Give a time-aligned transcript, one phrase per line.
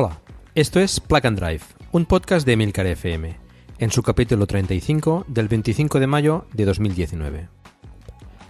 [0.00, 0.20] Hola,
[0.54, 3.36] esto es Plug and Drive, un podcast de Emilcar FM,
[3.78, 7.57] en su capítulo 35 del 25 de mayo de 2019.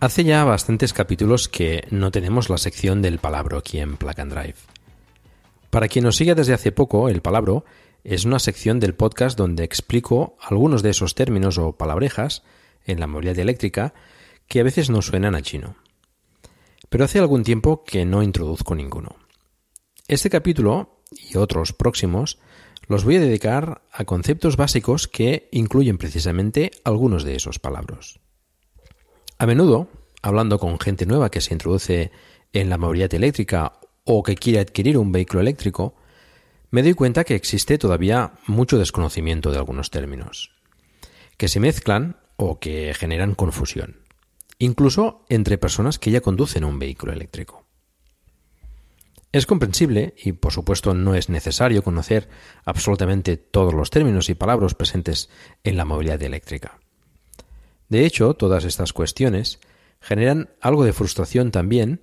[0.00, 4.32] Hace ya bastantes capítulos que no tenemos la sección del palabro aquí en Plug and
[4.32, 4.54] Drive.
[5.70, 7.64] Para quien nos sigue desde hace poco, el palabro
[8.04, 12.44] es una sección del podcast donde explico algunos de esos términos o palabrejas
[12.84, 13.92] en la movilidad eléctrica
[14.46, 15.74] que a veces no suenan a chino.
[16.88, 19.16] Pero hace algún tiempo que no introduzco ninguno.
[20.06, 22.38] Este capítulo y otros próximos
[22.86, 28.20] los voy a dedicar a conceptos básicos que incluyen precisamente algunos de esos palabras.
[29.38, 29.88] A menudo,
[30.22, 32.10] hablando con gente nueva que se introduce
[32.52, 35.94] en la movilidad eléctrica o que quiere adquirir un vehículo eléctrico,
[36.70, 40.52] me doy cuenta que existe todavía mucho desconocimiento de algunos términos,
[41.36, 44.08] que se mezclan o que generan confusión
[44.58, 47.64] incluso entre personas que ya conducen un vehículo eléctrico.
[49.30, 52.28] Es comprensible y por supuesto no es necesario conocer
[52.64, 55.28] absolutamente todos los términos y palabras presentes
[55.64, 56.80] en la movilidad eléctrica.
[57.88, 59.60] De hecho, todas estas cuestiones
[60.00, 62.00] generan algo de frustración también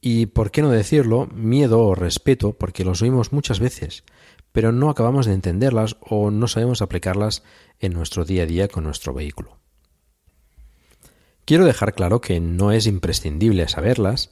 [0.00, 4.04] y, por qué no decirlo, miedo o respeto porque los oímos muchas veces,
[4.52, 7.42] pero no acabamos de entenderlas o no sabemos aplicarlas
[7.80, 9.58] en nuestro día a día con nuestro vehículo.
[11.44, 14.30] Quiero dejar claro que no es imprescindible saberlas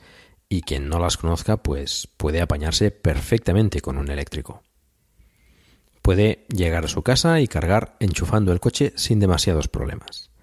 [0.49, 4.63] y quien no las conozca pues puede apañarse perfectamente con un eléctrico.
[6.03, 10.34] Puede llegar a su casa y cargar enchufando el coche sin demasiados problemas.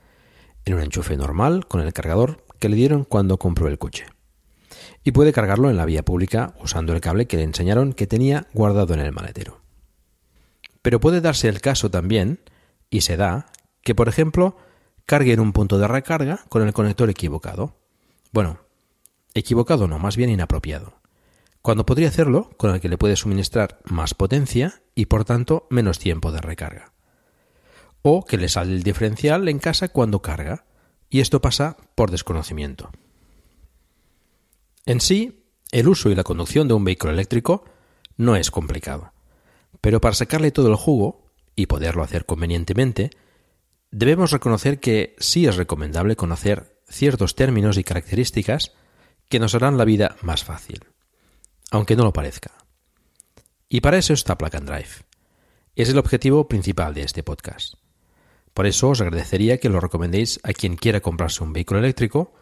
[0.65, 4.05] En un enchufe normal con el cargador que le dieron cuando compró el coche.
[5.03, 8.47] Y puede cargarlo en la vía pública usando el cable que le enseñaron que tenía
[8.53, 9.61] guardado en el maletero.
[10.81, 12.39] Pero puede darse el caso también,
[12.89, 13.47] y se da,
[13.81, 14.57] que por ejemplo
[15.05, 17.75] cargue en un punto de recarga con el conector equivocado.
[18.31, 18.59] Bueno,
[19.33, 21.01] equivocado no, más bien inapropiado.
[21.61, 25.99] Cuando podría hacerlo con el que le puede suministrar más potencia y por tanto menos
[25.99, 26.93] tiempo de recarga.
[28.01, 30.65] O que le sale el diferencial en casa cuando carga,
[31.09, 32.91] y esto pasa por desconocimiento.
[34.85, 37.65] En sí, el uso y la conducción de un vehículo eléctrico
[38.17, 39.13] no es complicado,
[39.81, 43.11] pero para sacarle todo el jugo y poderlo hacer convenientemente,
[43.91, 48.73] debemos reconocer que sí es recomendable conocer ciertos términos y características
[49.29, 50.85] que nos harán la vida más fácil,
[51.71, 52.51] aunque no lo parezca.
[53.69, 55.05] Y para eso está Plug Drive.
[55.75, 57.75] Es el objetivo principal de este podcast.
[58.53, 62.33] Por eso os agradecería que lo recomendéis a quien quiera comprarse un vehículo eléctrico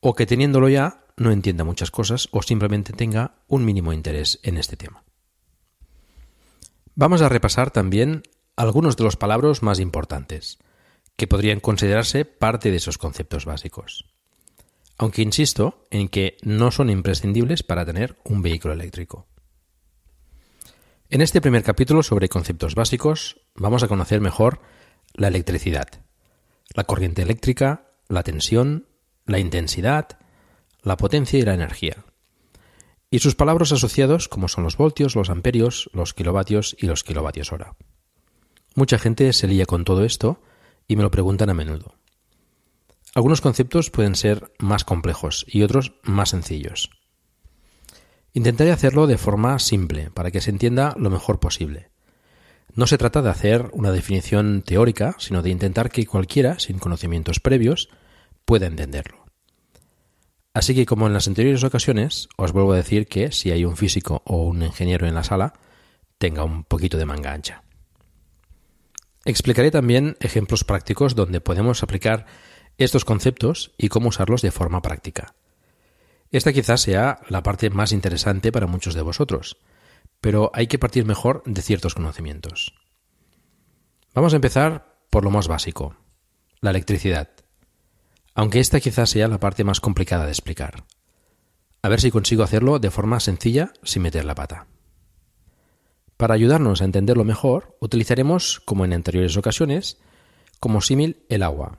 [0.00, 4.56] o que teniéndolo ya no entienda muchas cosas o simplemente tenga un mínimo interés en
[4.56, 5.04] este tema.
[6.94, 8.22] Vamos a repasar también
[8.56, 10.58] algunos de los palabras más importantes,
[11.16, 14.06] que podrían considerarse parte de esos conceptos básicos.
[14.96, 19.26] Aunque insisto en que no son imprescindibles para tener un vehículo eléctrico.
[21.08, 24.60] En este primer capítulo sobre conceptos básicos vamos a conocer mejor
[25.14, 25.88] la electricidad,
[26.74, 28.86] la corriente eléctrica, la tensión,
[29.26, 30.18] la intensidad,
[30.82, 32.04] la potencia y la energía,
[33.10, 37.52] y sus palabras asociados como son los voltios, los amperios, los kilovatios y los kilovatios
[37.52, 37.74] hora.
[38.76, 40.40] Mucha gente se lía con todo esto
[40.86, 41.94] y me lo preguntan a menudo.
[43.14, 46.90] Algunos conceptos pueden ser más complejos y otros más sencillos.
[48.32, 51.89] Intentaré hacerlo de forma simple para que se entienda lo mejor posible.
[52.80, 57.38] No se trata de hacer una definición teórica, sino de intentar que cualquiera, sin conocimientos
[57.38, 57.90] previos,
[58.46, 59.26] pueda entenderlo.
[60.54, 63.76] Así que como en las anteriores ocasiones, os vuelvo a decir que si hay un
[63.76, 65.52] físico o un ingeniero en la sala,
[66.16, 67.64] tenga un poquito de manga ancha.
[69.26, 72.24] Explicaré también ejemplos prácticos donde podemos aplicar
[72.78, 75.34] estos conceptos y cómo usarlos de forma práctica.
[76.30, 79.58] Esta quizás sea la parte más interesante para muchos de vosotros,
[80.20, 82.74] pero hay que partir mejor de ciertos conocimientos.
[84.14, 85.96] Vamos a empezar por lo más básico,
[86.60, 87.30] la electricidad,
[88.34, 90.84] aunque esta quizás sea la parte más complicada de explicar.
[91.82, 94.66] A ver si consigo hacerlo de forma sencilla sin meter la pata.
[96.16, 99.98] Para ayudarnos a entenderlo mejor, utilizaremos, como en anteriores ocasiones,
[100.60, 101.78] como símil el agua.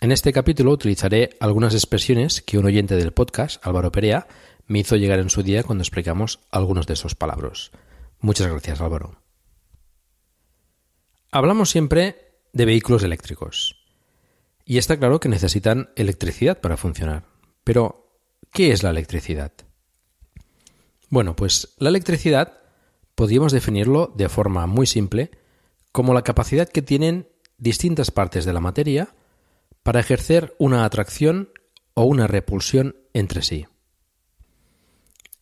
[0.00, 4.26] En este capítulo utilizaré algunas expresiones que un oyente del podcast, Álvaro Perea,
[4.70, 7.72] me hizo llegar en su día cuando explicamos algunos de esos palabras.
[8.20, 9.20] Muchas gracias, Álvaro.
[11.32, 13.84] Hablamos siempre de vehículos eléctricos.
[14.64, 17.24] Y está claro que necesitan electricidad para funcionar.
[17.64, 18.14] Pero,
[18.52, 19.50] ¿qué es la electricidad?
[21.08, 22.60] Bueno, pues la electricidad
[23.16, 25.32] podríamos definirlo de forma muy simple
[25.90, 27.28] como la capacidad que tienen
[27.58, 29.16] distintas partes de la materia
[29.82, 31.50] para ejercer una atracción
[31.94, 33.66] o una repulsión entre sí.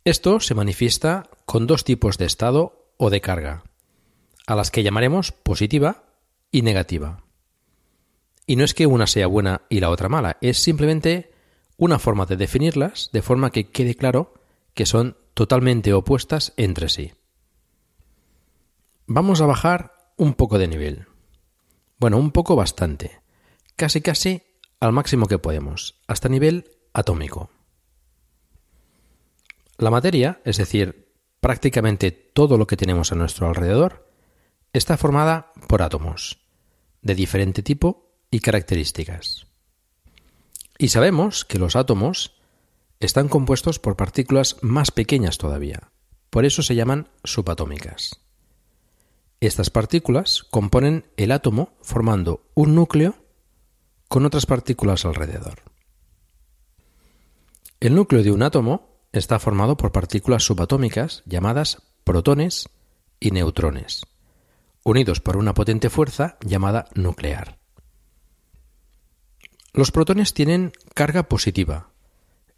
[0.08, 3.64] Esto se manifiesta con dos tipos de estado o de carga,
[4.46, 6.04] a las que llamaremos positiva
[6.50, 7.24] y negativa.
[8.46, 11.30] Y no es que una sea buena y la otra mala, es simplemente
[11.76, 14.32] una forma de definirlas de forma que quede claro
[14.72, 17.12] que son totalmente opuestas entre sí.
[19.06, 21.06] Vamos a bajar un poco de nivel.
[21.98, 23.20] Bueno, un poco bastante.
[23.76, 24.40] Casi casi
[24.80, 27.50] al máximo que podemos, hasta nivel atómico.
[29.78, 34.10] La materia, es decir, prácticamente todo lo que tenemos a nuestro alrededor,
[34.72, 36.40] está formada por átomos,
[37.00, 39.46] de diferente tipo y características.
[40.78, 42.34] Y sabemos que los átomos
[42.98, 45.92] están compuestos por partículas más pequeñas todavía,
[46.30, 48.20] por eso se llaman subatómicas.
[49.40, 53.14] Estas partículas componen el átomo formando un núcleo
[54.08, 55.62] con otras partículas alrededor.
[57.78, 62.68] El núcleo de un átomo está formado por partículas subatómicas llamadas protones
[63.20, 64.02] y neutrones,
[64.84, 67.58] unidos por una potente fuerza llamada nuclear.
[69.72, 71.90] Los protones tienen carga positiva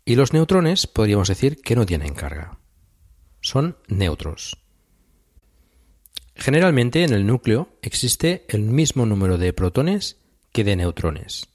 [0.04, 2.58] y los neutrones podríamos decir que no tienen carga.
[3.40, 4.58] Son neutros.
[6.34, 10.16] Generalmente en el núcleo existe el mismo número de protones
[10.52, 11.48] que de neutrones,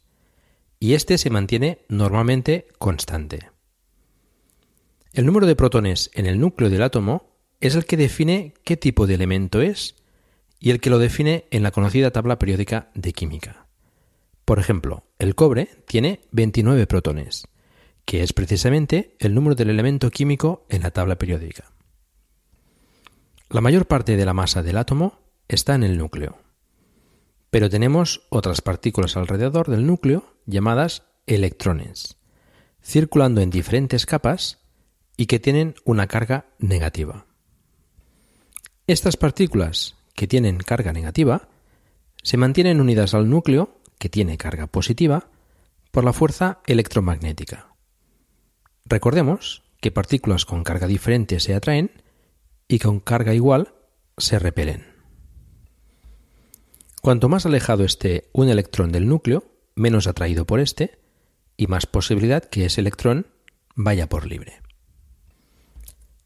[0.80, 3.55] y este se mantiene normalmente constante.
[5.16, 9.08] El número de protones en el núcleo del átomo es el que define qué tipo
[9.08, 9.96] de elemento es
[10.60, 13.68] y el que lo define en la conocida tabla periódica de química.
[14.44, 17.48] Por ejemplo, el cobre tiene 29 protones,
[18.04, 21.72] que es precisamente el número del elemento químico en la tabla periódica.
[23.50, 26.40] La mayor parte de la masa del átomo está en el núcleo,
[27.52, 32.18] pero tenemos otras partículas alrededor del núcleo llamadas electrones,
[32.84, 34.65] circulando en diferentes capas
[35.18, 37.26] y que tienen una carga negativa.
[38.88, 41.50] Estas partículas que tienen carga negativa
[42.22, 45.30] se mantienen unidas al núcleo, que tiene carga positiva,
[45.92, 47.76] por la fuerza electromagnética.
[48.86, 51.92] Recordemos que partículas con carga diferente se atraen
[52.68, 53.76] y con carga igual
[54.18, 54.86] se repelen.
[57.02, 61.00] Cuanto más alejado esté un electrón del núcleo, menos atraído por éste,
[61.58, 63.28] y más posibilidad que ese electrón
[63.76, 64.65] vaya por libre.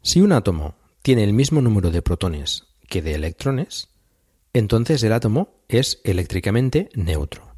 [0.01, 3.89] Si un átomo tiene el mismo número de protones que de electrones,
[4.53, 7.56] entonces el átomo es eléctricamente neutro.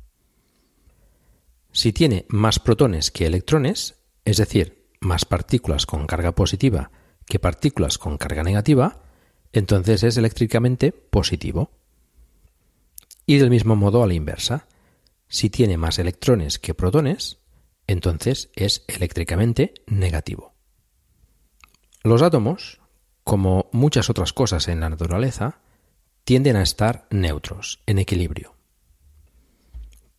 [1.72, 3.96] Si tiene más protones que electrones,
[4.26, 6.92] es decir, más partículas con carga positiva
[7.26, 9.04] que partículas con carga negativa,
[9.54, 11.72] entonces es eléctricamente positivo.
[13.26, 14.68] Y del mismo modo a la inversa,
[15.30, 17.40] si tiene más electrones que protones,
[17.88, 20.54] entonces es eléctricamente negativo.
[22.04, 22.80] Los átomos,
[23.24, 25.60] como muchas otras cosas en la naturaleza,
[26.24, 28.56] tienden a estar neutros, en equilibrio.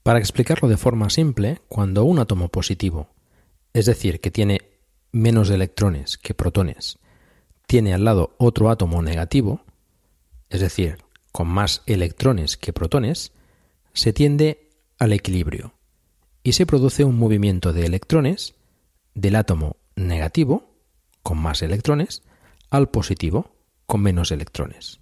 [0.03, 3.09] Para explicarlo de forma simple, cuando un átomo positivo,
[3.73, 4.61] es decir, que tiene
[5.11, 6.99] menos electrones que protones,
[7.67, 9.65] tiene al lado otro átomo negativo,
[10.51, 10.99] es decir,
[11.33, 13.33] con más electrones que protones,
[13.93, 15.75] se tiende al equilibrio
[16.43, 18.55] y se produce un movimiento de electrones
[19.15, 20.72] del átomo negativo,
[21.23, 22.23] con más electrones,
[22.71, 25.01] al positivo, con menos electrones.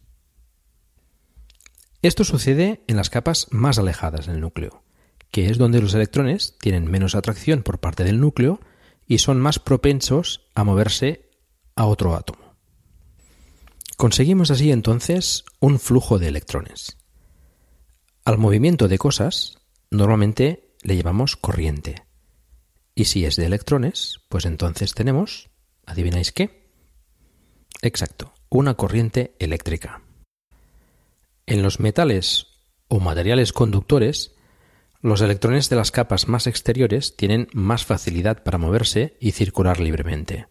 [2.02, 4.82] Esto sucede en las capas más alejadas del núcleo,
[5.30, 8.60] que es donde los electrones tienen menos atracción por parte del núcleo
[9.06, 11.28] y son más propensos a moverse
[11.76, 12.56] a otro átomo.
[13.96, 16.96] Conseguimos así entonces un flujo de electrones.
[18.24, 19.58] Al movimiento de cosas
[19.90, 22.06] normalmente le llevamos corriente.
[22.94, 25.49] Y si es de electrones, pues entonces tenemos,
[25.90, 26.70] ¿adivináis qué?
[27.82, 30.02] Exacto, una corriente eléctrica.
[31.46, 32.46] En los metales
[32.88, 34.34] o materiales conductores,
[35.00, 40.46] los electrones de las capas más exteriores tienen más facilidad para moverse y circular libremente.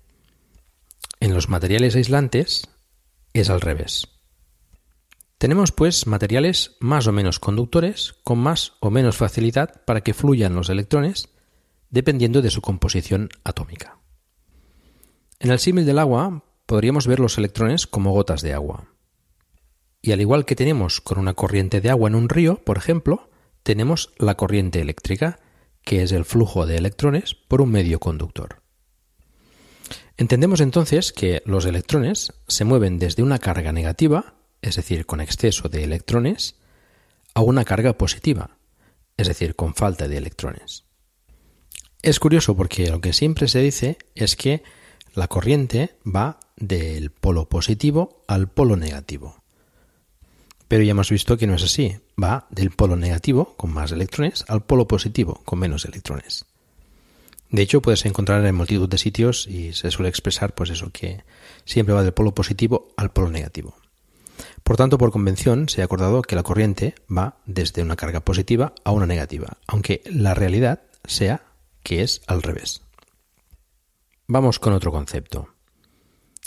[1.20, 2.64] En los materiales aislantes
[3.34, 4.08] es al revés.
[5.38, 10.56] Tenemos pues materiales más o menos conductores con más o menos facilidad para que fluyan
[10.56, 11.30] los electrones
[11.90, 13.99] dependiendo de su composición atómica.
[15.40, 18.90] En el símil del agua podríamos ver los electrones como gotas de agua.
[20.02, 23.30] Y al igual que tenemos con una corriente de agua en un río, por ejemplo,
[23.64, 25.40] tenemos la corriente eléctrica,
[25.84, 28.62] que es el flujo de electrones por un medio conductor.
[30.18, 35.70] Entendemos entonces que los electrones se mueven desde una carga negativa, es decir, con exceso
[35.70, 36.56] de electrones,
[37.34, 38.58] a una carga positiva,
[39.16, 40.84] es decir, con falta de electrones.
[42.02, 44.64] Es curioso porque lo que siempre se dice es que
[45.20, 49.44] la corriente va del polo positivo al polo negativo.
[50.70, 54.46] Pero ya hemos visto que no es así, va del polo negativo, con más electrones,
[54.48, 56.46] al polo positivo, con menos electrones.
[57.50, 61.24] De hecho, puedes encontrar en multitud de sitios y se suele expresar pues eso, que
[61.66, 63.76] siempre va del polo positivo al polo negativo.
[64.64, 68.74] Por tanto, por convención se ha acordado que la corriente va desde una carga positiva
[68.86, 71.42] a una negativa, aunque la realidad sea
[71.84, 72.84] que es al revés.
[74.32, 75.56] Vamos con otro concepto.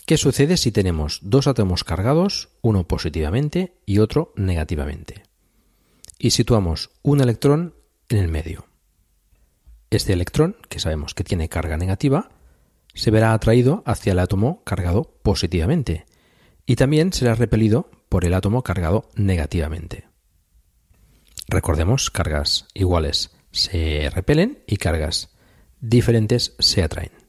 [0.06, 5.24] ¿Qué sucede si tenemos dos átomos cargados, uno positivamente y otro negativamente?
[6.16, 7.74] Y situamos un electrón
[8.08, 8.66] en el medio.
[9.90, 12.30] Este electrón, que sabemos que tiene carga negativa,
[12.94, 16.06] se verá atraído hacia el átomo cargado positivamente
[16.64, 20.06] y también será repelido por el átomo cargado negativamente.
[21.48, 25.34] Recordemos, cargas iguales se repelen y cargas
[25.80, 27.21] diferentes se atraen.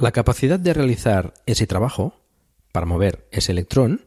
[0.00, 2.20] La capacidad de realizar ese trabajo,
[2.70, 4.06] para mover ese electrón,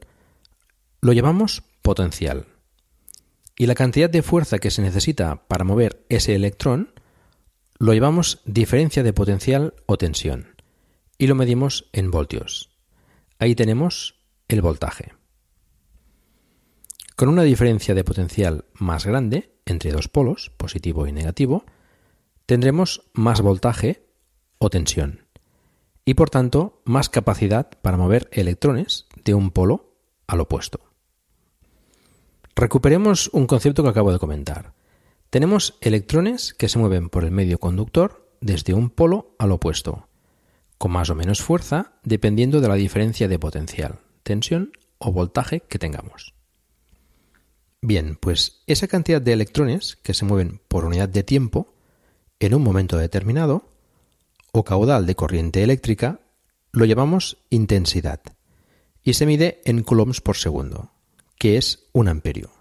[1.01, 2.48] lo llamamos potencial.
[3.57, 6.93] Y la cantidad de fuerza que se necesita para mover ese electrón
[7.77, 10.55] lo llamamos diferencia de potencial o tensión
[11.17, 12.69] y lo medimos en voltios.
[13.38, 14.15] Ahí tenemos
[14.48, 15.12] el voltaje.
[17.17, 21.65] Con una diferencia de potencial más grande entre dos polos, positivo y negativo,
[22.45, 24.07] tendremos más voltaje
[24.57, 25.30] o tensión
[26.12, 29.96] y por tanto más capacidad para mover electrones de un polo
[30.27, 30.82] al opuesto.
[32.53, 34.74] Recuperemos un concepto que acabo de comentar.
[35.30, 40.10] Tenemos electrones que se mueven por el medio conductor desde un polo al opuesto,
[40.77, 45.80] con más o menos fuerza dependiendo de la diferencia de potencial, tensión o voltaje que
[45.80, 46.34] tengamos.
[47.82, 51.74] Bien, pues esa cantidad de electrones que se mueven por unidad de tiempo
[52.41, 53.70] en un momento determinado
[54.51, 56.20] o caudal de corriente eléctrica
[56.72, 58.22] lo llamamos intensidad
[59.03, 60.91] y se mide en coulombs por segundo,
[61.38, 62.51] que es un amperio.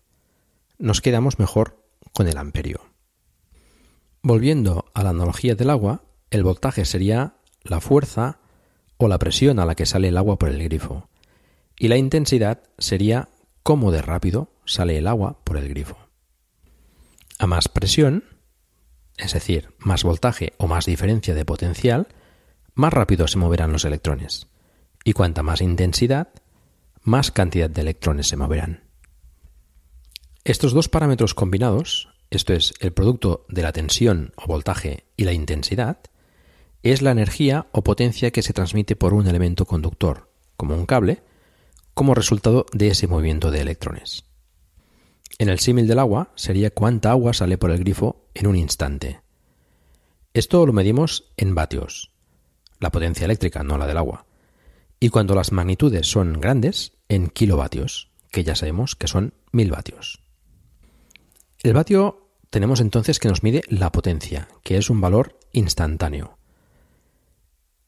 [0.79, 2.81] Nos quedamos mejor con el amperio.
[4.23, 8.39] Volviendo a la analogía del agua, el voltaje sería la fuerza
[8.97, 11.09] o la presión a la que sale el agua por el grifo,
[11.79, 13.29] y la intensidad sería
[13.63, 15.97] cómo de rápido sale el agua por el grifo.
[17.39, 18.25] A más presión,
[19.21, 22.09] es decir, más voltaje o más diferencia de potencial,
[22.75, 24.47] más rápido se moverán los electrones,
[25.05, 26.29] y cuanta más intensidad,
[27.03, 28.85] más cantidad de electrones se moverán.
[30.45, 35.33] Estos dos parámetros combinados, esto es, el producto de la tensión o voltaje y la
[35.33, 35.99] intensidad,
[36.83, 41.23] es la energía o potencia que se transmite por un elemento conductor, como un cable,
[41.93, 44.25] como resultado de ese movimiento de electrones.
[45.39, 49.21] En el símil del agua sería cuánta agua sale por el grifo en un instante.
[50.33, 52.13] Esto lo medimos en vatios,
[52.79, 54.27] la potencia eléctrica, no la del agua.
[55.01, 60.23] Y cuando las magnitudes son grandes, en kilovatios, que ya sabemos que son mil vatios.
[61.63, 66.39] El vatio tenemos entonces que nos mide la potencia, que es un valor instantáneo.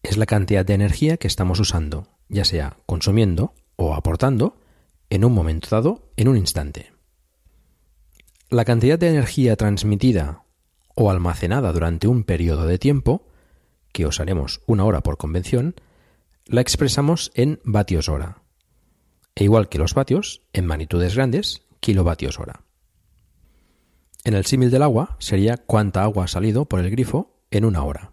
[0.03, 4.57] Es la cantidad de energía que estamos usando, ya sea consumiendo o aportando,
[5.11, 6.92] en un momento dado, en un instante.
[8.53, 10.45] La cantidad de energía transmitida
[10.95, 13.27] o almacenada durante un periodo de tiempo,
[13.93, 15.75] que usaremos una hora por convención,
[16.45, 18.43] la expresamos en vatios hora.
[19.37, 22.61] E igual que los vatios, en magnitudes grandes, kilovatios hora.
[24.23, 27.83] En el símil del agua sería cuánta agua ha salido por el grifo en una
[27.85, 28.13] hora.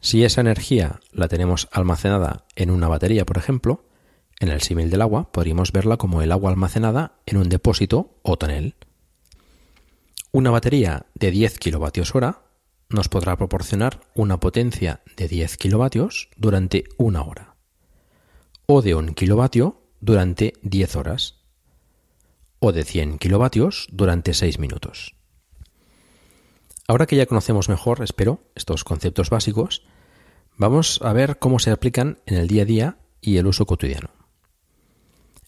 [0.00, 3.84] Si esa energía la tenemos almacenada en una batería, por ejemplo,
[4.40, 8.36] en el símil del agua podríamos verla como el agua almacenada en un depósito o
[8.36, 8.74] tonel.
[10.34, 12.42] Una batería de 10 kilovatios hora
[12.88, 17.54] nos podrá proporcionar una potencia de 10 kilovatios durante una hora
[18.66, 21.36] o de un kilovatio durante 10 horas
[22.58, 25.14] o de 100 kilovatios durante 6 minutos.
[26.88, 29.86] Ahora que ya conocemos mejor, espero, estos conceptos básicos,
[30.56, 34.23] vamos a ver cómo se aplican en el día a día y el uso cotidiano.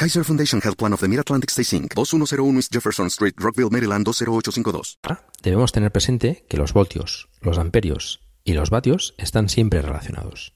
[0.00, 4.06] Kaiser Foundation Health Plan of the Mid-Atlantic Stay Inc., 2101 East Jefferson Street, Rockville, Maryland
[4.06, 4.98] 20852.
[5.42, 10.54] Debemos tener presente que los voltios, los amperios y los vatios están siempre relacionados.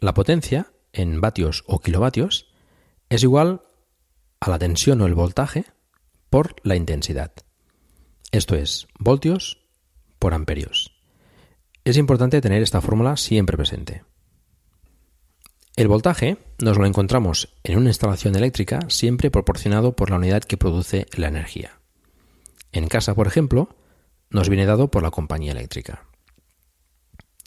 [0.00, 2.46] La potencia, en vatios o kilovatios,
[3.10, 3.64] es igual
[4.40, 5.66] a la tensión o el voltaje
[6.30, 7.32] por la intensidad.
[8.32, 9.60] Esto es, voltios
[10.18, 10.96] por amperios.
[11.84, 14.04] Es importante tener esta fórmula siempre presente.
[15.76, 20.56] El voltaje nos lo encontramos en una instalación eléctrica siempre proporcionado por la unidad que
[20.56, 21.80] produce la energía.
[22.72, 23.74] En casa, por ejemplo,
[24.30, 26.06] nos viene dado por la compañía eléctrica.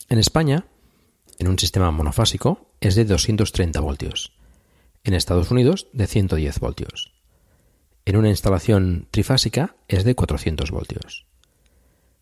[0.09, 0.65] En España,
[1.39, 4.33] en un sistema monofásico, es de 230 voltios.
[5.03, 7.13] En Estados Unidos, de 110 voltios.
[8.05, 11.25] En una instalación trifásica es de 400 voltios.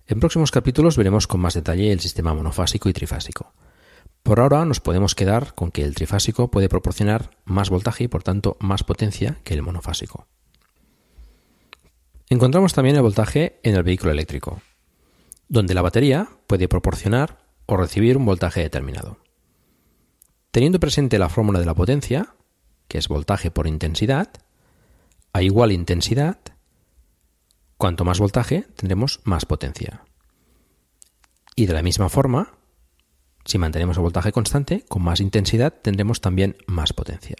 [0.07, 3.53] En próximos capítulos veremos con más detalle el sistema monofásico y trifásico.
[4.23, 8.23] Por ahora nos podemos quedar con que el trifásico puede proporcionar más voltaje y por
[8.23, 10.27] tanto más potencia que el monofásico.
[12.29, 14.61] Encontramos también el voltaje en el vehículo eléctrico,
[15.49, 19.17] donde la batería puede proporcionar o recibir un voltaje determinado.
[20.51, 22.35] Teniendo presente la fórmula de la potencia,
[22.87, 24.29] que es voltaje por intensidad,
[25.33, 26.39] a igual intensidad,
[27.77, 30.03] cuanto más voltaje tendremos más potencia.
[31.55, 32.53] Y de la misma forma,
[33.45, 37.35] si mantenemos el voltaje constante, con más intensidad tendremos también más potencia.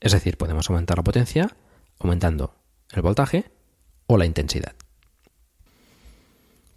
[0.00, 1.56] Es decir, podemos aumentar la potencia
[1.98, 2.54] aumentando
[2.92, 3.50] el voltaje
[4.06, 4.74] o la intensidad.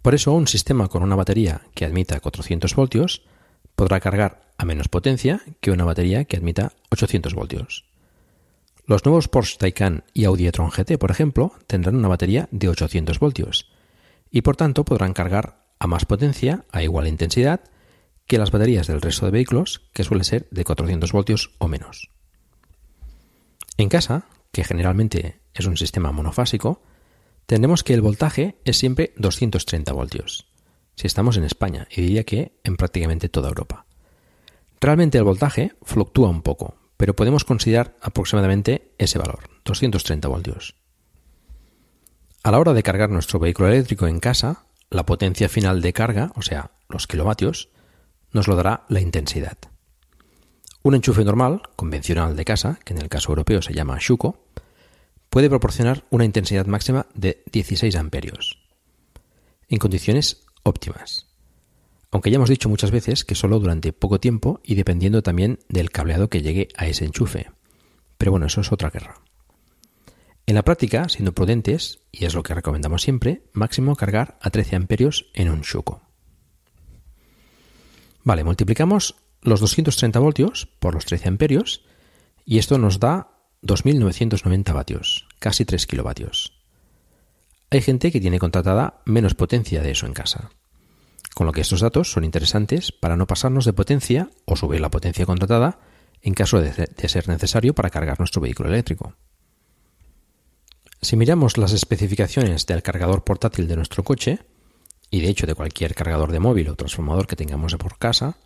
[0.02, 3.22] Por eso, un sistema con una batería que admita 400 voltios
[3.74, 7.84] podrá cargar a menos potencia que una batería que admita 800 voltios.
[8.86, 13.18] Los nuevos Porsche Taycan y Audi e-tron GT, por ejemplo, tendrán una batería de 800
[13.18, 13.72] voltios
[14.30, 17.62] y por tanto podrán cargar a más potencia a igual intensidad
[18.26, 22.10] que las baterías del resto de vehículos, que suele ser de 400 voltios o menos.
[23.76, 26.82] En casa, que generalmente es un sistema monofásico,
[27.46, 30.46] tendremos que el voltaje es siempre 230 voltios,
[30.96, 33.86] si estamos en España, y diría que en prácticamente toda Europa.
[34.80, 40.74] Realmente el voltaje fluctúa un poco, pero podemos considerar aproximadamente ese valor, 230 voltios.
[42.42, 46.32] A la hora de cargar nuestro vehículo eléctrico en casa, la potencia final de carga,
[46.36, 47.70] o sea, los kilovatios,
[48.36, 49.58] nos lo dará la intensidad.
[50.82, 54.44] Un enchufe normal, convencional de casa, que en el caso europeo se llama Shuko,
[55.28, 58.60] puede proporcionar una intensidad máxima de 16 amperios,
[59.68, 61.26] en condiciones óptimas
[62.16, 65.90] aunque ya hemos dicho muchas veces que solo durante poco tiempo y dependiendo también del
[65.90, 67.50] cableado que llegue a ese enchufe.
[68.16, 69.20] Pero bueno, eso es otra guerra.
[70.46, 74.76] En la práctica, siendo prudentes, y es lo que recomendamos siempre, máximo cargar a 13
[74.76, 76.05] amperios en un Shuko.
[78.26, 81.86] Vale, multiplicamos los 230 voltios por los 13 amperios
[82.44, 83.30] y esto nos da
[83.62, 86.52] 2.990 vatios, casi 3 kilovatios.
[87.70, 90.50] Hay gente que tiene contratada menos potencia de eso en casa
[91.36, 94.88] con lo que estos datos son interesantes para no pasarnos de potencia o subir la
[94.88, 95.78] potencia contratada
[96.22, 96.72] en caso de,
[97.08, 99.12] ser necesario para cargar nuestro vehículo eléctrico.
[101.02, 104.46] Si miramos las especificaciones del cargador portátil de nuestro coche,
[105.10, 108.36] y de hecho de cualquier cargador de móvil o transformador que tengamos por casa,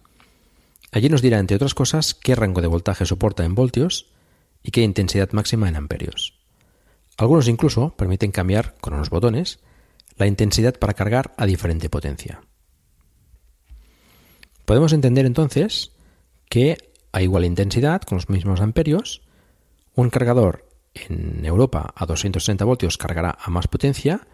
[0.92, 4.06] allí nos dirá, entre otras cosas, qué rango de voltaje soporta en voltios
[4.62, 6.38] y qué intensidad máxima en amperios.
[7.16, 9.60] Algunos incluso permiten cambiar con unos botones
[10.16, 12.42] la intensidad para cargar a diferente potencia.
[14.64, 15.92] Podemos entender entonces
[16.48, 16.76] que
[17.12, 19.22] a igual intensidad, con los mismos amperios,
[19.94, 24.26] un cargador en Europa a 230 voltios cargará a más potencia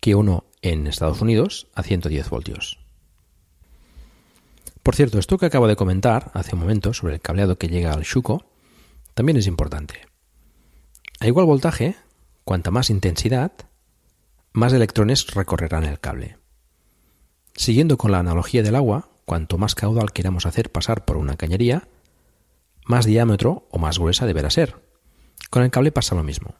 [0.00, 2.78] que uno en Estados Unidos a 110 voltios.
[4.82, 7.92] Por cierto, esto que acabo de comentar hace un momento sobre el cableado que llega
[7.92, 8.46] al Shuko
[9.12, 10.06] también es importante.
[11.20, 11.96] A igual voltaje,
[12.44, 13.52] cuanta más intensidad,
[14.52, 16.38] más electrones recorrerán el cable.
[17.54, 21.88] Siguiendo con la analogía del agua, cuanto más caudal queramos hacer pasar por una cañería,
[22.86, 24.76] más diámetro o más gruesa deberá ser.
[25.50, 26.54] Con el cable pasa lo mismo.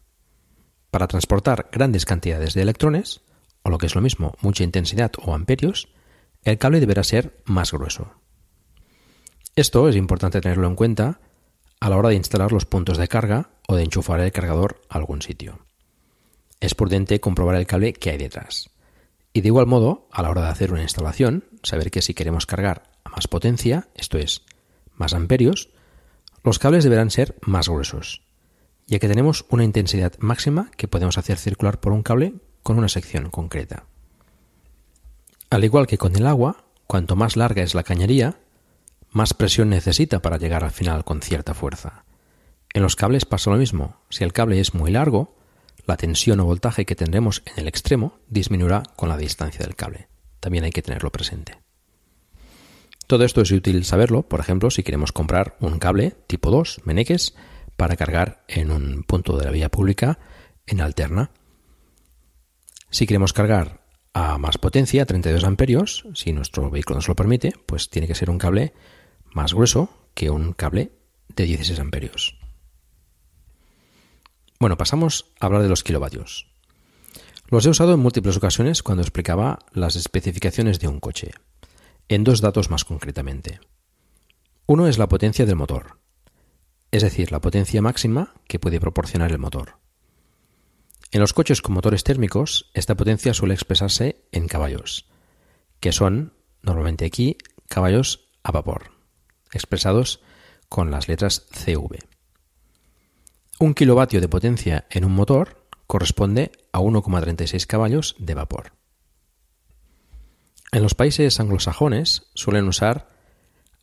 [0.91, 3.24] Para transportar grandes cantidades de electrones,
[3.65, 5.89] o lo que es lo mismo, mucha intensidad o amperios,
[6.45, 8.13] el cable deberá ser más grueso.
[9.57, 11.21] Esto es importante tenerlo en cuenta
[11.81, 14.99] a la hora de instalar los puntos de carga o de enchufar el cargador a
[14.99, 15.67] algún sitio.
[16.61, 18.71] Es prudente comprobar el cable que hay detrás.
[19.33, 22.47] Y de igual modo, a la hora de hacer una instalación, saber que si queremos
[22.47, 24.43] cargar a más potencia, esto es,
[24.95, 25.71] más amperios,
[26.43, 28.23] los cables deberán ser más gruesos,
[28.87, 32.89] ya que tenemos una intensidad máxima que podemos hacer circular por un cable con una
[32.89, 33.85] sección concreta.
[35.51, 38.41] Al igual que con el agua, cuanto más larga es la cañería,
[39.13, 42.05] más presión necesita para llegar al final con cierta fuerza.
[42.73, 44.01] En los cables pasa lo mismo.
[44.11, 45.37] Si el cable es muy largo,
[45.87, 50.09] la tensión o voltaje que tendremos en el extremo disminuirá con la distancia del cable.
[50.41, 51.59] También hay que tenerlo presente.
[53.07, 57.35] Todo esto es útil saberlo, por ejemplo, si queremos comprar un cable tipo 2, meneques,
[57.77, 60.19] para cargar en un punto de la vía pública
[60.67, 61.31] en alterna.
[62.95, 63.81] Si queremos cargar
[64.13, 68.31] a más potencia, 32 amperios, si nuestro vehículo nos lo permite, pues tiene que ser
[68.31, 68.73] un cable
[69.33, 70.93] más grueso que un cable
[71.27, 72.39] de 16 amperios.
[74.61, 76.47] Bueno, pasamos a hablar de los kilovatios.
[77.49, 81.33] Los he usado en múltiples ocasiones cuando explicaba las especificaciones de un coche
[82.07, 83.59] en dos datos más concretamente.
[84.67, 85.99] Uno es la potencia del motor,
[86.93, 89.84] es decir, la potencia máxima que puede proporcionar el motor.
[91.15, 95.07] En los coches con motores térmicos, esta potencia suele expresarse en caballos,
[95.79, 98.91] que son, normalmente aquí, caballos a vapor,
[99.53, 100.25] expresados
[100.69, 102.01] con las letras CV.
[103.61, 108.73] Un kilovatio de potencia en un motor corresponde a 1,36 caballos de vapor.
[110.73, 113.07] En los países anglosajones suelen usar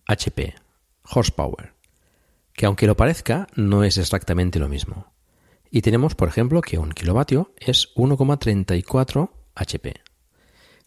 [0.06, 0.54] HP,
[1.10, 1.76] horsepower,
[2.52, 5.14] que aunque lo parezca no es exactamente lo mismo.
[5.72, 9.94] Y tenemos, por ejemplo, que un kilovatio es 1,34 HP.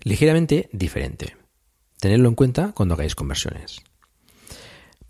[0.03, 1.37] Ligeramente diferente.
[1.99, 3.81] Tenedlo en cuenta cuando hagáis conversiones.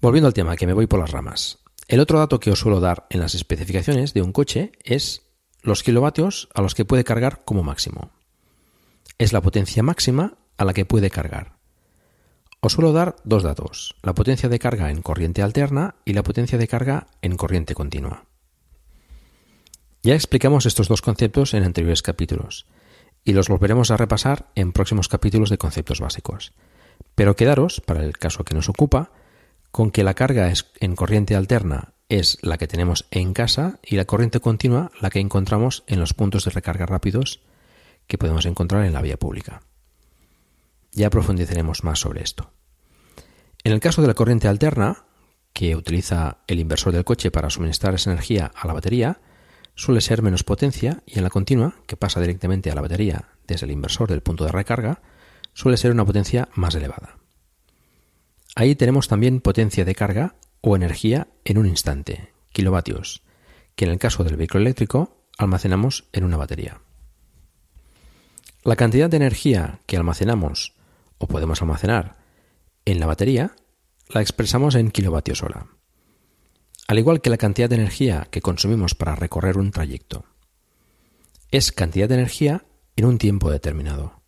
[0.00, 1.58] Volviendo al tema, que me voy por las ramas.
[1.88, 5.22] El otro dato que os suelo dar en las especificaciones de un coche es
[5.60, 8.12] los kilovatios a los que puede cargar como máximo.
[9.18, 11.58] Es la potencia máxima a la que puede cargar.
[12.60, 16.58] Os suelo dar dos datos, la potencia de carga en corriente alterna y la potencia
[16.58, 18.24] de carga en corriente continua.
[20.04, 22.66] Ya explicamos estos dos conceptos en anteriores capítulos
[23.24, 26.52] y los volveremos a repasar en próximos capítulos de conceptos básicos.
[27.14, 29.12] Pero quedaros, para el caso que nos ocupa,
[29.70, 34.04] con que la carga en corriente alterna es la que tenemos en casa y la
[34.04, 37.40] corriente continua la que encontramos en los puntos de recarga rápidos
[38.06, 39.62] que podemos encontrar en la vía pública.
[40.92, 42.52] Ya profundizaremos más sobre esto.
[43.64, 45.06] En el caso de la corriente alterna,
[45.54, 49.22] que utiliza el inversor del coche para suministrar esa energía a la batería,
[49.74, 53.66] suele ser menos potencia y en la continua, que pasa directamente a la batería desde
[53.66, 55.02] el inversor del punto de recarga,
[55.52, 57.18] suele ser una potencia más elevada.
[58.54, 63.22] Ahí tenemos también potencia de carga o energía en un instante, kilovatios,
[63.74, 66.80] que en el caso del vehículo eléctrico almacenamos en una batería.
[68.62, 70.74] La cantidad de energía que almacenamos
[71.18, 72.16] o podemos almacenar
[72.84, 73.56] en la batería,
[74.08, 75.66] la expresamos en kilovatios hora.
[76.86, 80.24] Al igual que la cantidad de energía que consumimos para recorrer un trayecto.
[81.50, 82.64] Es cantidad de energía
[82.96, 84.20] en un tiempo determinado.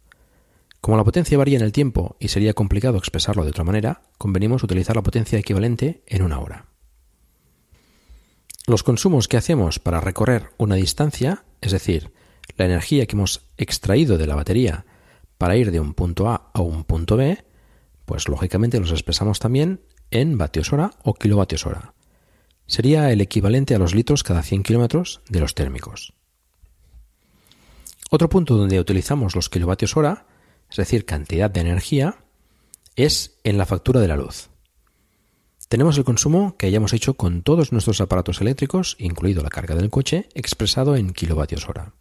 [0.80, 4.62] Como la potencia varía en el tiempo y sería complicado expresarlo de otra manera, convenimos
[4.62, 6.66] utilizar la potencia equivalente en una hora.
[8.66, 12.12] Los consumos que hacemos para recorrer una distancia, es decir,
[12.56, 14.86] la energía que hemos extraído de la batería
[15.38, 17.44] para ir de un punto A a un punto B,
[18.06, 21.95] pues lógicamente los expresamos también en vatios hora o kilovatios hora.
[22.66, 26.14] Sería el equivalente a los litros cada 100 kilómetros de los térmicos.
[28.10, 30.26] Otro punto donde utilizamos los kilovatios hora,
[30.70, 32.16] es decir, cantidad de energía,
[32.96, 34.48] es en la factura de la luz.
[35.68, 39.90] Tenemos el consumo que hayamos hecho con todos nuestros aparatos eléctricos, incluido la carga del
[39.90, 41.94] coche, expresado en kilovatios hora.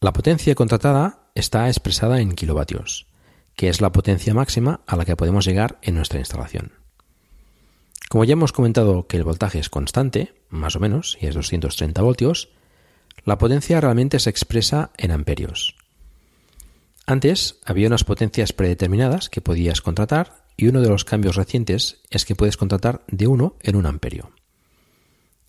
[0.00, 3.08] La potencia contratada está expresada en kilovatios,
[3.56, 6.77] que es la potencia máxima a la que podemos llegar en nuestra instalación.
[8.08, 12.00] Como ya hemos comentado que el voltaje es constante, más o menos, y es 230
[12.00, 12.48] voltios,
[13.24, 15.76] la potencia realmente se expresa en amperios.
[17.06, 22.24] Antes había unas potencias predeterminadas que podías contratar y uno de los cambios recientes es
[22.24, 24.30] que puedes contratar de 1 en un amperio.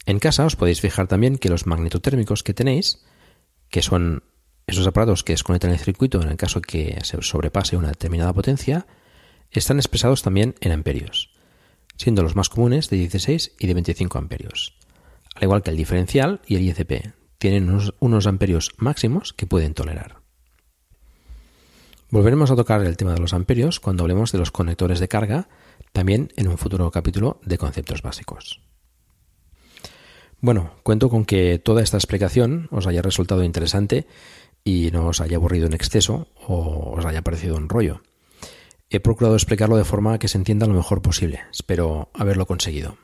[0.06, 3.04] En casa os podéis fijar también que los magnetotérmicos que tenéis,
[3.70, 4.24] que son
[4.68, 8.88] esos aparatos que desconectan el circuito en el caso que se sobrepase una determinada potencia,
[9.52, 11.32] están expresados también en amperios,
[12.00, 14.76] siendo los más comunes de 16 y de 25 amperios.
[15.36, 19.74] Al igual que el diferencial y el ICP, tienen unos, unos amperios máximos que pueden
[19.74, 20.18] tolerar.
[22.10, 25.48] Volveremos a tocar el tema de los amperios cuando hablemos de los conectores de carga,
[25.92, 28.62] también en un futuro capítulo de conceptos básicos.
[30.42, 34.08] Bueno, cuento con que toda esta explicación os haya resultado interesante
[34.64, 38.02] y no os haya aburrido en exceso o os haya parecido un rollo.
[38.90, 41.42] He procurado explicarlo de forma que se entienda lo mejor posible.
[41.52, 42.98] Espero haberlo conseguido.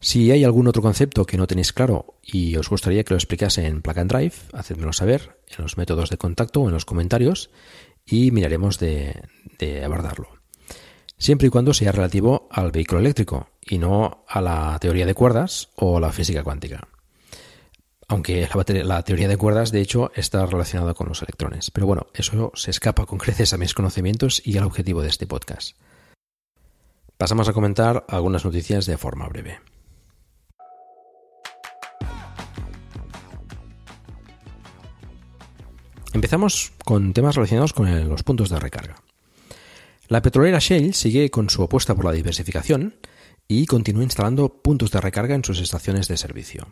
[0.00, 3.66] Si hay algún otro concepto que no tenéis claro y os gustaría que lo explicase
[3.66, 7.50] en Plug and Drive, hacedmelo saber en los métodos de contacto o en los comentarios
[8.04, 9.14] y miraremos de,
[9.84, 10.28] abordarlo.
[11.16, 15.68] Siempre y cuando sea relativo al vehículo eléctrico y no a la teoría de cuerdas
[15.76, 16.88] o la física cuántica.
[18.08, 18.48] Aunque
[18.84, 21.70] la, teoría de cuerdas, de hecho, está relacionada con los electrones.
[21.70, 25.26] Pero bueno, eso se escapa con creces a mis conocimientos y al objetivo de este
[25.26, 25.76] podcast.
[27.16, 29.60] Pasamos a comentar algunas noticias de forma breve.
[36.12, 38.96] Empezamos con temas relacionados con los puntos de recarga.
[40.08, 42.96] La petrolera Shell sigue con su apuesta por la diversificación
[43.48, 46.66] y continúa instalando puntos de recarga en sus estaciones de servicio.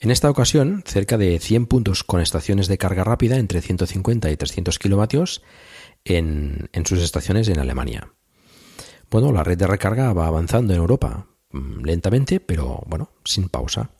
[0.00, 4.36] En esta ocasión, cerca de 100 puntos con estaciones de carga rápida entre 150 y
[4.36, 5.42] 300 kilovatios
[6.04, 8.12] en, sus estaciones en Alemania.
[9.10, 13.90] Bueno, la red de recarga va avanzando en Europa, mm, lentamente, pero bueno, sin pausa.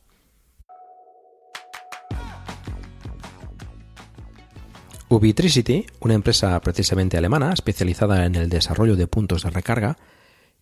[5.09, 9.97] Ubitricity, una empresa precisamente alemana especializada en el desarrollo de puntos de recarga,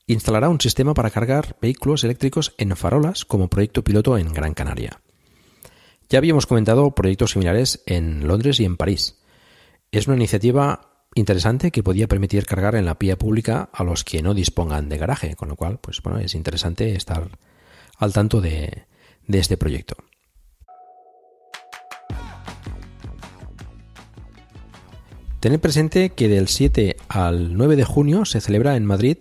[0.06, 5.02] instalará un sistema para cargar vehículos eléctricos en farolas como proyecto piloto en Gran Canaria.
[6.08, 9.16] Ya habíamos comentado proyectos similares en Londres y en París.
[9.90, 14.22] Es una iniciativa interesante que podía permitir cargar en la vía pública a los que
[14.22, 17.28] no dispongan de garaje, con lo cual, pues bueno, es interesante estar
[17.98, 18.84] al tanto de,
[19.26, 19.96] de este proyecto.
[25.40, 29.18] Tened presente que del 7 al 9 de junio se celebra en Madrid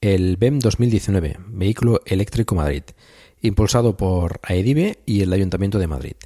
[0.00, 2.82] el BEM 2019, Vehículo Eléctrico Madrid,
[3.46, 6.16] impulsado por AEDIVE y el Ayuntamiento de Madrid.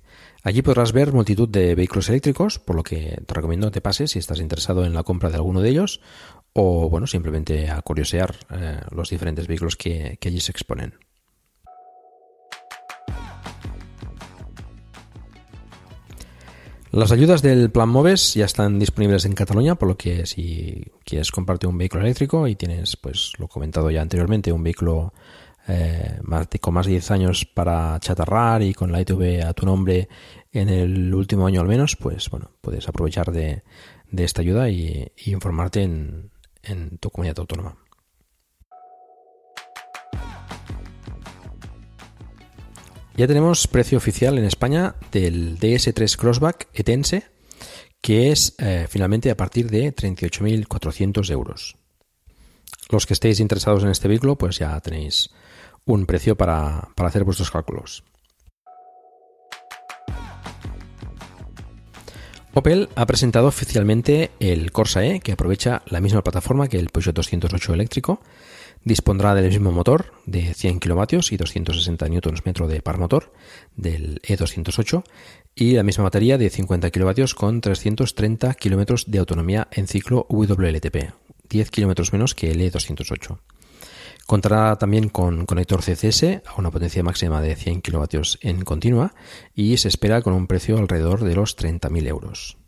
[0.42, 4.12] Allí podrás ver multitud de vehículos eléctricos, por lo que te recomiendo que te pases
[4.12, 6.00] si estás interesado en la compra de alguno de ellos
[6.52, 10.94] o bueno, simplemente a curiosear eh, los diferentes vehículos que allí se exponen.
[16.90, 21.30] Las ayudas del Plan Moves ya están disponibles en Cataluña, por lo que si quieres
[21.30, 25.12] compartir un vehículo eléctrico y tienes, pues lo comentado ya anteriormente, un vehículo
[25.68, 26.18] eh,
[26.60, 30.08] con más de 10 años para chatarrar y con la ITV a tu nombre
[30.52, 33.62] en el último año al menos, pues bueno, puedes aprovechar de,
[34.16, 37.76] esta ayuda y, informarte en tu comunidad autónoma.
[43.18, 47.24] Ya tenemos precio oficial en España del DS3 Crossback Etense,
[48.00, 51.76] que es eh, finalmente a partir de 38.400 euros.
[52.90, 55.30] Los que estéis interesados en este vehículo, pues ya tenéis
[55.88, 58.04] un precio para, para hacer vuestros cálculos.
[62.54, 67.14] Opel ha presentado oficialmente el Corsa E, que aprovecha la misma plataforma que el Peugeot
[67.14, 68.20] 208 eléctrico
[68.84, 73.32] Dispondrá del mismo motor de 100 kilovatios y 260 Nm de par motor
[73.76, 75.02] del E208
[75.54, 81.12] y la misma batería de 50 kilovatios con 330 km de autonomía en ciclo WLTP,
[81.48, 83.38] 10 km menos que el E208.
[84.28, 89.14] Contará también con conector CCS a una potencia máxima de 100 kilovatios en continua
[89.54, 92.58] y se espera con un precio alrededor de los 30.000 euros.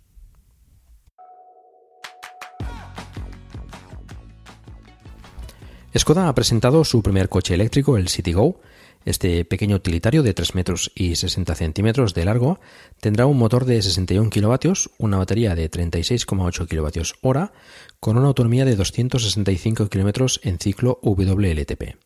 [5.99, 8.63] Skoda ha presentado su primer coche eléctrico, el Citigo.
[9.05, 12.61] Este pequeño utilitario de 3 metros y 60 centímetros de largo
[13.01, 17.53] tendrá un motor de 61 kilovatios, una batería de 36,8 kilovatios hora,
[17.99, 21.97] con una autonomía de 265 kilómetros en ciclo WLTP.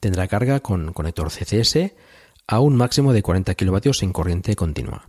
[0.00, 1.92] Tendrá carga con conector CCS
[2.48, 5.06] a un máximo de 40 kilovatios en corriente continua.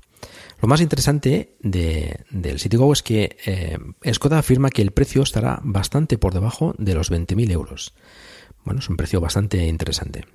[0.62, 3.78] Lo más interesante del Citigo es que eh,
[4.14, 7.94] Skoda afirma que el precio estará bastante por debajo de los 20.000 euros.
[8.64, 10.26] Bueno, es un precio bastante interesante.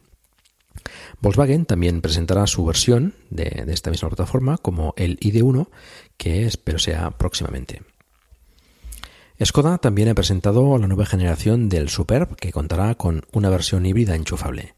[1.20, 5.68] Volkswagen también presentará su versión de, esta misma plataforma como el ID1,
[6.16, 7.82] que espero sea próximamente.
[9.44, 14.16] Skoda también ha presentado la nueva generación del Superb que contará con una versión híbrida
[14.16, 14.74] enchufable.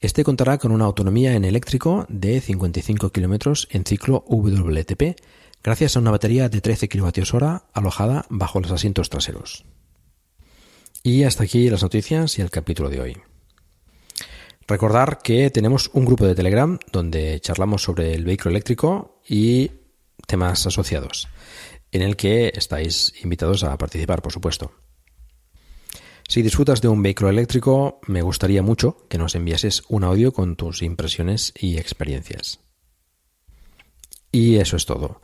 [0.00, 5.16] Este contará con una autonomía en eléctrico de 55 km en ciclo WLTP
[5.62, 9.64] gracias a una batería de 13 kWh alojada bajo los asientos traseros.
[11.02, 13.16] Y hasta aquí las noticias y el capítulo de hoy.
[14.68, 19.70] Recordar que tenemos un grupo de Telegram donde charlamos sobre el vehículo eléctrico y
[20.26, 21.26] temas asociados,
[21.90, 24.72] en el que estáis invitados a participar, por supuesto.
[26.28, 30.54] Si disfrutas de un vehículo eléctrico, me gustaría mucho que nos enviases un audio con
[30.54, 32.60] tus impresiones y experiencias.
[34.30, 35.22] Y eso es todo.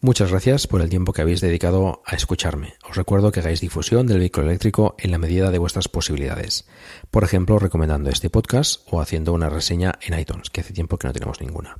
[0.00, 2.74] Muchas gracias por el tiempo que habéis dedicado a escucharme.
[2.88, 6.68] Os recuerdo que hagáis difusión del vehículo eléctrico en la medida de vuestras posibilidades.
[7.10, 11.08] Por ejemplo, recomendando este podcast o haciendo una reseña en iTunes, que hace tiempo que
[11.08, 11.78] no tenemos ninguna.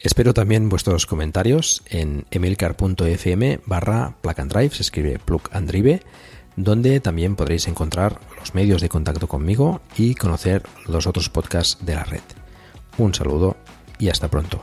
[0.00, 6.00] Espero también vuestros comentarios en emilcar.fm barra plug and drive, se escribe plug and drive,
[6.56, 11.96] donde también podréis encontrar los medios de contacto conmigo y conocer los otros podcasts de
[11.96, 12.22] la red.
[12.96, 13.58] Un saludo
[13.98, 14.62] y hasta pronto.